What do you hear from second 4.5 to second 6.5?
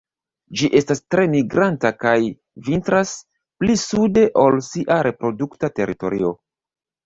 sia reprodukta teritorio.